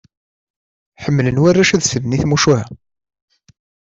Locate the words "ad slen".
1.71-2.15